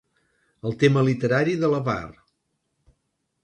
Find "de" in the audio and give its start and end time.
1.65-1.71